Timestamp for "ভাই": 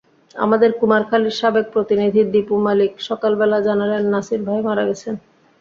4.47-4.59